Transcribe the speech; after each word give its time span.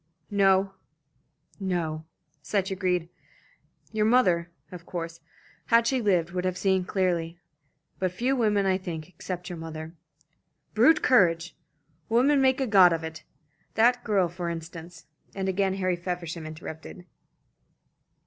"No," 0.31 0.73
Sutch 2.41 2.71
agreed. 2.71 3.07
"Your 3.91 4.05
mother, 4.07 4.49
of 4.71 4.83
course, 4.87 5.19
had 5.67 5.85
she 5.85 6.01
lived, 6.01 6.31
would 6.31 6.43
have 6.43 6.57
seen 6.57 6.85
clearly; 6.85 7.37
but 7.99 8.11
few 8.11 8.35
women, 8.35 8.65
I 8.65 8.79
think, 8.79 9.07
except 9.09 9.47
your 9.47 9.59
mother. 9.59 9.93
Brute 10.73 11.03
courage! 11.03 11.55
Women 12.09 12.41
make 12.41 12.59
a 12.59 12.65
god 12.65 12.93
of 12.93 13.03
it. 13.03 13.21
That 13.75 14.03
girl, 14.03 14.27
for 14.27 14.49
instance," 14.49 15.05
and 15.35 15.47
again 15.47 15.75
Harry 15.75 15.97
Feversham 15.97 16.47
interrupted. 16.47 17.05